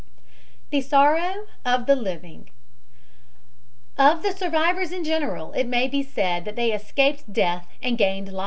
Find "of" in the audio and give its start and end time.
1.63-1.85, 3.99-4.23